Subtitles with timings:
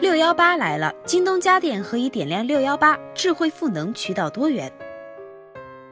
[0.00, 2.98] 六幺八来了，京东家电何以点亮六幺八？
[3.14, 4.72] 智慧赋能，渠道多元。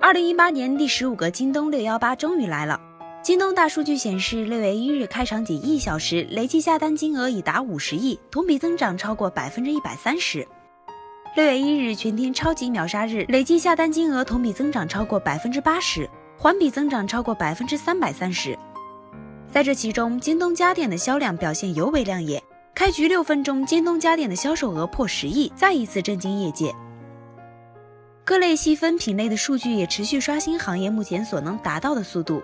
[0.01, 2.81] 二零一八年第十五个京东六幺八终于来了。
[3.23, 10.48] 京东大数据显示，六月一日开场仅一小时，累计下单金额已达五十亿，同比增长超过百分之一百三十。
[11.37, 18.59] 六月一日全天超级秒杀日，累计下单金额同比增长超过百分之八十，环比增长超过百分之三百三十。
[19.53, 22.43] 在这其中，京东家电的销量表现尤为亮眼。
[22.79, 26.73] 开局六分钟，京东家电的销售额破十亿，再一次震惊业界。
[28.25, 32.41] 各类细分品类的数据也持续刷新行业目前所能达到的速度。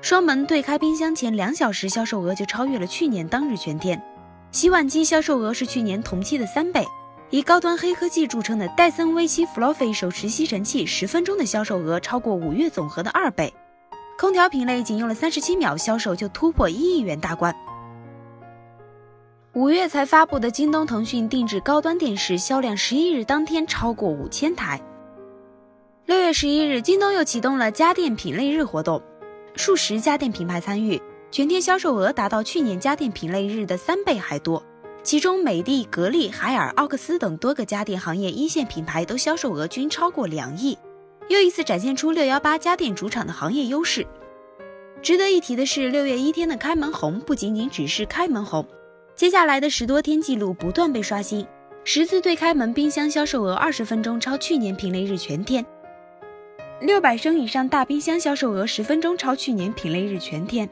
[0.00, 4.00] 双门对开冰箱前两小时销售额就超越了去年当日全天，
[4.52, 6.86] 洗碗机销售额是去年同期的三倍。
[7.30, 13.52] 以高端黑科技著称的戴森 V7 Fluffy 手持吸尘器，十分钟的销售额超过五月总和的二倍。
[14.16, 17.52] 空调品类仅用了三十七秒，销售就突破一亿元大关。
[19.54, 24.80] 五月才发布的京东腾讯定制高端电视销量，十一日当天超过五千台。
[26.06, 29.02] 六月十一日，京东又启动了家电品类日活动，
[29.54, 30.98] 数十家电品牌参与，
[31.30, 34.62] 全天销售额达到去年家电品类日的三倍还多。
[35.02, 40.78] 其中，美的、格力、海尔、奥克斯等多个家电行业一线品牌都销售额均超过两亿，
[41.28, 44.06] 又一次展现出六幺八家电主场的行业优势。
[45.02, 48.66] 值得一提的是，六月一天的开门红不仅仅只是开门红。
[49.14, 51.46] 接下来的十多天记录不断被刷新，
[51.84, 55.64] 十次对开门冰箱销售额二十分钟超去年品类日全天，
[56.80, 60.68] 六百升以上大冰箱销售额十分钟超去年品类日全天，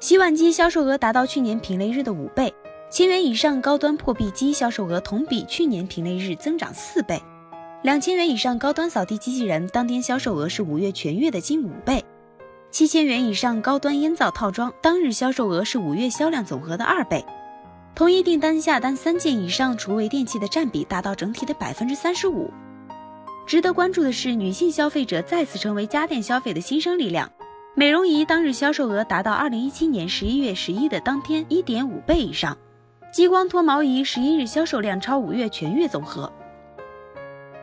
[0.00, 2.52] 洗碗机销售额达到去年品类日的五倍，
[2.90, 7.22] 千元以上高端破壁机销售额同比去年品类日增长四倍，
[7.82, 12.02] 两千元以上高端扫地机器人当天销售额是五月全月的近五倍，
[12.70, 17.22] 七千元以上高端烟灶套装当日销售额是五月销量总和的二倍。
[17.98, 22.48] 同一订单下单三件以上，厨卫电器的占比达到整体的百分之三十五。
[23.44, 27.28] 值得关注的是，女性消费者再次成为家电消费的新生力量。
[27.74, 32.56] 美容仪当日销售额达到二零一七年十一月十一的当天一点五倍以上。
[33.12, 36.32] 激光脱毛仪十一日销售量超五月全月总和。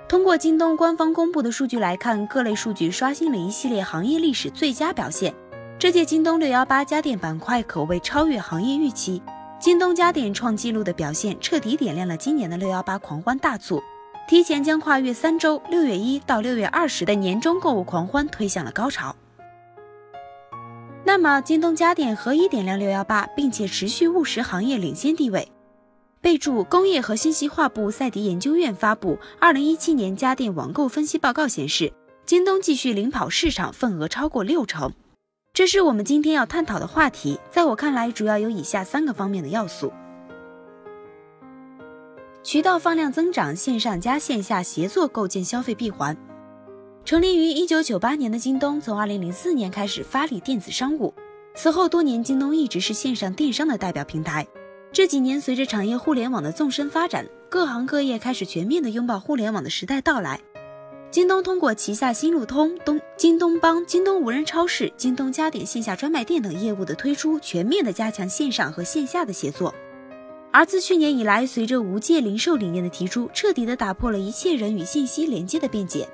[0.09, 5.33] 通过京东官方公布的数据来看，各类数据刷新了一系列行业历史最佳表现。
[5.79, 9.21] 这届京东六幺八家电板块可谓超越行业预期。
[9.57, 13.81] 京东家电创纪录的表现，彻底点亮了今年的六幺八狂欢大促，
[14.27, 19.15] 提前将跨越三周六月一到六月二十的年终购物狂欢推向了高潮。
[21.03, 25.51] 那么，京东家电何以点亮六幺八，并且持续务实行业领先地位？
[26.21, 31.93] 备注：工业和信息化部赛迪研究院发布二零一七年家电网购分析报告显示，
[32.25, 34.91] 京东继续领跑市场份额超过六成。
[35.55, 39.93] 这是我们今天要探讨的话题，在我看来，主要有以下三个方面的要素：
[42.43, 46.17] 渠道放量增长，线上加线下协作构建消费闭环。
[47.05, 51.13] 成立于一九九八年的京东，从二零零四年开始发力电子商务，
[51.55, 54.45] 此后多年，京东一直是线上电商的代表平台。
[54.91, 60.41] 这几年，随着产业互联网的纵深发展，各行各业开始全面的拥抱互联网的时代到来。
[61.15, 69.73] 京东通过旗下新路通、东京东帮、京东无人超市、京东家电线下专卖店等业务的推出，全面的加强线上和线下的协作。
[70.51, 76.05] 而自去年以来，随着无界零售理念的提出，彻底的打破了一切人与信息连接的边界。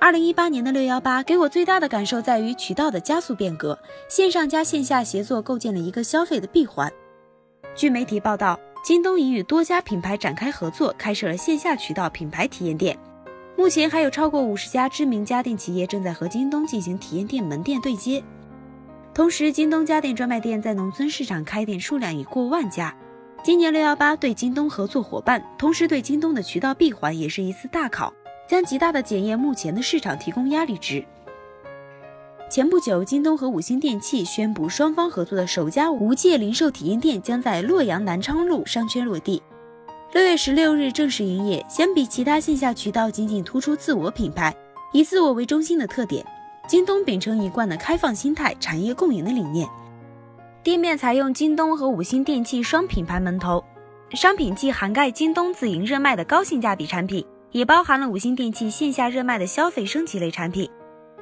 [0.00, 6.90] 二零一八年的六幺八给我最大的感受在于渠道的加速变革，线上加线下协作构建了一个消费的闭环。
[7.76, 12.98] 据媒体报道，京东已与多家品牌展开合作，开设了线下渠道品牌体验店。
[13.56, 18.22] 目前还有超过五十家知名家电企业正在和京东进行体验店门店对接。
[19.14, 22.94] 同时，京东家电专卖店在农村市场开店数量已过万家。
[23.44, 28.12] 今年六幺八对京东合作伙伴，同时对京东的渠道闭环也是一次大考，
[28.48, 31.04] 将极大的检验目前的市场提供压力值。
[32.50, 39.42] 前不久，京东和五星电器宣布，双方合作的首家无界零售体验店将在洛阳南昌路商圈落地。
[40.14, 41.66] 六月十六日正式营业。
[41.68, 44.54] 相比其他线下渠道，仅仅突出自我品牌、
[44.92, 46.24] 以自我为中心的特点，
[46.68, 49.68] 京东秉承一贯的开放心态、产业共赢的理念。
[50.62, 53.64] 店面采用京东和五星电器双品牌门头，
[54.12, 60.70] 商品既涵盖京东自营热卖的高性价比产品，也包含了五星电器线下热卖的消费升级类产品。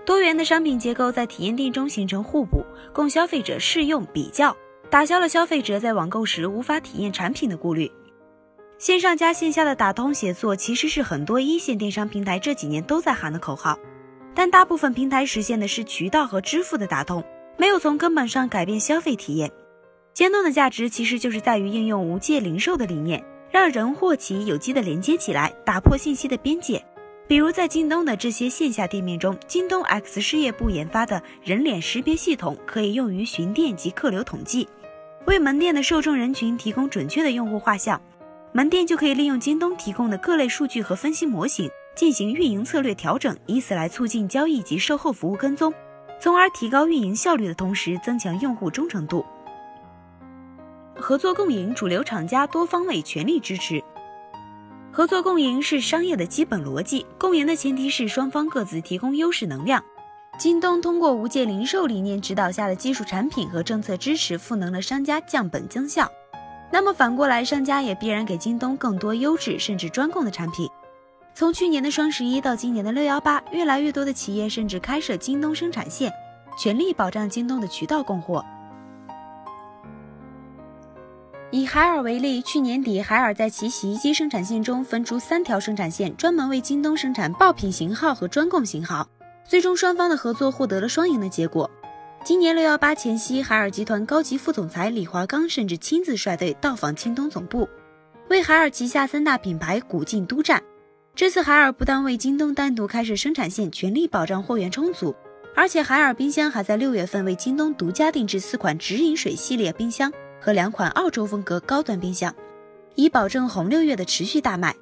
[0.04, 2.62] 多元的商品结构在体验店中形成互补，
[2.92, 4.54] 供消费者试用比较，
[4.90, 7.90] 打消了消费者在网购时无法体验产品的顾虑。
[8.82, 13.78] 线上加线下的打通协作，其实是很多一线电商平台这几年都在喊的口号，
[14.34, 17.22] 但大部分平台实现的是渠道和支付的打通，
[17.56, 19.48] 没有从根本上改变消费体验。
[20.12, 26.84] 京东的价值其实就是在于应用无界零售的理念，让人或企有机的连接起来，打破信息的边界。
[27.28, 34.68] 比如在京东的这些线下店面中，京东 X 事业部研发的人脸识别系统可以用于巡店及客流统计，
[35.26, 38.02] 为门店的受众人群提供准确的用户画像。
[38.54, 45.72] 门店就可以利用京东提供的各类数据和分析模型进行运营策略调整，以此来促进交易及售后服务跟踪，
[46.20, 49.24] 从而提高运营效率的同时增强用户忠诚度。
[50.94, 53.82] 合作共赢，主流厂家多方位全力支持。
[54.92, 59.82] 合作共赢是商业的基本逻辑，共赢的前提是双方各自提供优势能量。
[60.38, 66.10] 京东通过无界零售理念指导下的技术产品和政策支持，赋能了商家降本增效。
[66.72, 70.66] 那么反过来，商家也必然给京东更多优质甚至专供的产品。
[71.34, 76.10] 从去年的双十一到今年的六幺八，越来越多的企业甚至开设京东生产线，
[76.58, 78.42] 全力保障京东的渠道供货。
[81.50, 89.06] 以海尔为例，去年底，海尔在其洗衣机生产线中分出三条生产线，专门为京东生产爆品型号和专供型号。
[89.44, 91.70] 最终，双方的合作获得了双赢的结果。
[92.24, 97.68] 今年六幺八前夕，海尔集团高级副总裁李华刚甚至亲自率队到访京东总部，
[98.28, 100.62] 为海尔旗下三大品牌鼓劲督战。
[101.16, 105.12] 这次，海尔不但为京东单独开设生产线，全力保障货源充足，
[105.56, 110.12] 而且海尔冰箱还在六月份为京东独家定制四款直饮水系列冰箱。
[110.40, 112.32] 和两款澳洲风格高端冰箱，
[112.94, 114.74] 以保证红六月的持续大卖。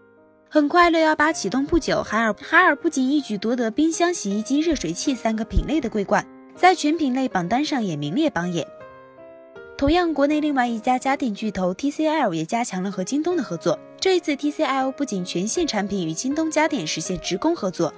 [0.51, 6.27] 很快，六幺八启动不久，海尔海尔不仅一举夺得冰箱、洗衣机、热水器三个品类的桂冠，
[6.61, 8.67] 在全品类榜单上也名列榜眼。
[9.79, 13.79] 同样，国内另外一家家电巨头 TCL 也加强了和京东的合作。
[13.99, 17.95] 这一次，TCL 不仅全线产品与京东家电实现直供合作，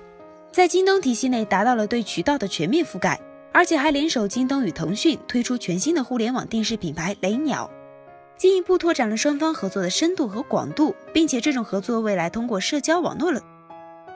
[0.52, 3.20] 在京东体系内达到了对渠道的全面覆盖。
[3.50, 7.68] 而且还联手京东与腾讯推出全新的互联网电视品牌雷鸟，
[8.38, 13.42] 进一步拓展了双方合作的深度和广度，并且这种合作未来通过社交网络了，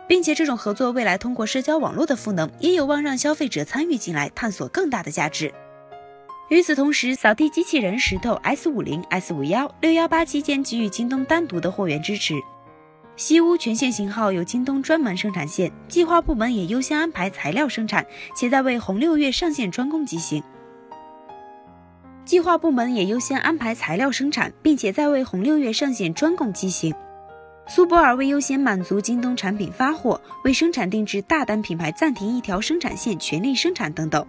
[0.08, 5.52] 并且这种合作未来通过社交网络的赋能，也有望让消费者参与进来，探索更大的价值。
[6.48, 12.34] 与此同时，扫地机器人石头 S 五零、S 五幺六幺八期间给予京东单独的货源支持。
[13.16, 18.06] 西屋全线型号有京东专门生产线，计划部门也优先安排材料生产，
[18.36, 20.42] 且在为红六月上线专供机型。
[22.24, 26.94] 计划部门也优先安排材料生产，并且在为红六月上线专供机型。
[27.68, 34.24] 苏泊尔为优先满足京东产品发货，为生产定制大单品牌暂停一条生产线，全力生产等等。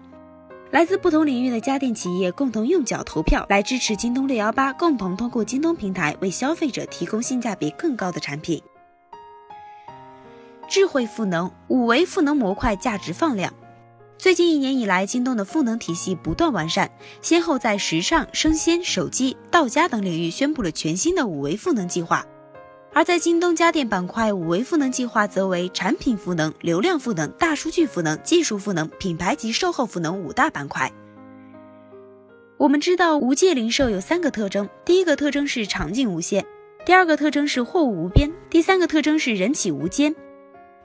[0.72, 8.62] 来自不同领域的家电企业共同用脚投票来支持京东六幺八，共同通过京东平台为消费者提供性价比更高的产品。
[10.68, 13.54] 智慧赋能，五维赋能模块价值放量。
[14.18, 16.90] 最近一年以来，京东的赋能体系不断完善，
[17.22, 22.26] 先后在时尚、生鲜、手机、到家等领域宣布了全新的五维赋能计划。
[22.94, 30.92] 而在京东家电板块，五维赋能计划则为产品赋能、流量赋能、大数据赋能、技术赋能、品牌及售后赋能五大板块。
[32.58, 36.44] 我们知道，无界零售有三个特征：第一个特征是场景无限，
[36.88, 40.16] 第二个特征是货物无边，第三个特征是人企无间。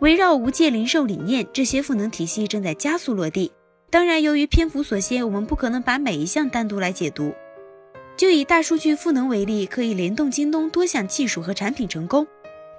[0.01, 3.51] 围绕无界零售理念，这些赋能体系正在加速落地。
[3.89, 7.33] 当然，由于篇幅所限，我们不可能把每一项单独来解读。
[8.23, 12.25] 就以大数据赋能为例，可以联动京东多项技术和产品成功。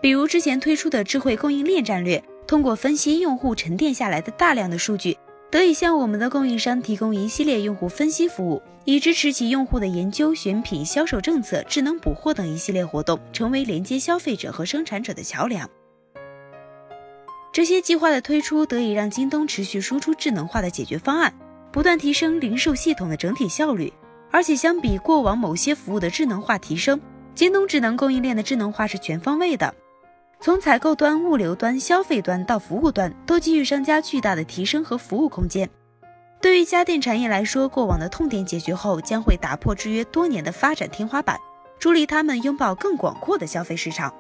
[0.02, 5.18] 比如之前推出的智慧供应链战略，通过分析用户沉淀下来的大量的数据，
[5.52, 15.70] 得以向我们的供应商提供一系列用户分析服务，以支持其用户的研究、选品、销售政策、智能补货等一系列活动，成为连接消费者和生产者的桥梁。
[17.52, 21.34] 这些计划的推出，得以让京东持续输出智能化的解决方案，
[21.70, 23.92] 不断提升零售系统的整体效率。
[24.34, 27.00] 而且相比过往某些服务的智能化提升，
[27.36, 29.72] 京东智能供应链的智能化是全方位的，
[30.40, 35.70] 从采购端、物流端、消费端到服务端，都给予商家巨大的提升和服务空间。
[36.42, 41.38] 对于家电产业来说，过往的痛点解决后，将会打破制约多年的发展天花板，
[41.78, 44.12] 助力他们拥抱更广阔的消费市场。